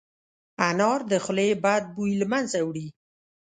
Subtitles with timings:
[0.67, 2.87] انار د خولې بد بوی له منځه وړي.